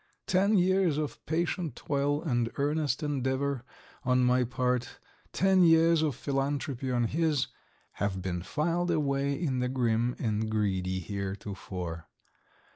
Ten 0.25 0.57
years 0.57 0.97
of 0.97 1.23
patient 1.27 1.75
toil 1.75 2.23
and 2.23 2.49
earnest 2.55 3.03
endeavor 3.03 3.63
on 4.03 4.23
my 4.23 4.43
part, 4.43 4.97
ten 5.31 5.61
years 5.61 6.01
of 6.01 6.15
philanthropy 6.15 6.89
on 6.91 7.03
his, 7.03 7.45
have 7.91 8.19
been 8.19 8.41
filed 8.41 8.89
away 8.89 9.39
in 9.39 9.59
the 9.59 9.69
grim 9.69 10.15
and 10.17 10.49
greedy 10.49 11.01
heretofore. 11.01 12.07